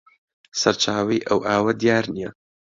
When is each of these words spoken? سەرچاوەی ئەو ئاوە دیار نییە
سەرچاوەی 0.59 1.25
ئەو 1.27 1.39
ئاوە 1.47 1.71
دیار 1.81 2.05
نییە 2.13 2.29